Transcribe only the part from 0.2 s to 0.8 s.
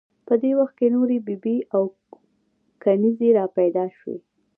په دې وخت